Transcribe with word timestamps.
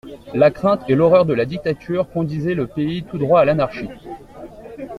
La 0.33 0.49
crainte 0.49 0.81
et 0.89 0.95
l'horreur 0.95 1.27
de 1.27 1.33
la 1.35 1.45
dictature 1.45 2.09
conduisaient 2.09 2.55
le 2.55 2.65
pays 2.65 3.03
tout 3.03 3.19
droit 3.19 3.41
à 3.41 3.45
l'anarchie. 3.45 3.87